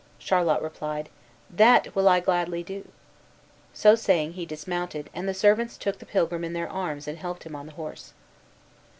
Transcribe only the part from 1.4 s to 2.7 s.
"That will I gladly